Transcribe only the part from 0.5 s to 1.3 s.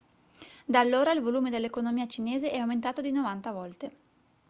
da allora il